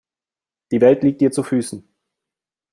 Die 0.71 0.81
Welt 0.81 1.03
liegt 1.03 1.21
dir 1.21 1.31
zu 1.31 1.43
Füßen. 1.43 1.87